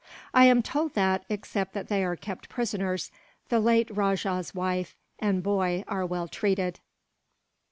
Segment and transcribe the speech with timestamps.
[0.33, 3.11] I am told that, except that they are kept prisoners,
[3.49, 6.79] the late rajah's wife and boy are well treated."